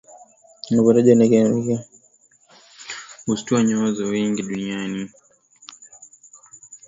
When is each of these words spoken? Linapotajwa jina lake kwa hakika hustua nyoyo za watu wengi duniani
Linapotajwa 0.69 1.01
jina 1.01 1.23
lake 1.23 1.41
kwa 1.41 1.77
hakika 1.77 1.87
hustua 3.25 3.63
nyoyo 3.63 3.93
za 3.93 4.03
watu 4.03 4.13
wengi 4.15 4.41
duniani 4.43 5.09